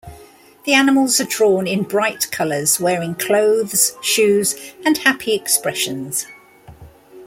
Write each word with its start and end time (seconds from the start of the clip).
The 0.63 0.73
animals 0.73 1.21
are 1.21 1.25
drawn 1.25 1.67
in 1.67 1.83
bright 1.83 2.31
colors, 2.31 2.79
wearing 2.79 3.13
clothes, 3.13 3.93
shoes, 4.01 4.55
and 4.83 4.97
happy 4.97 5.35
expressions. 5.35 6.25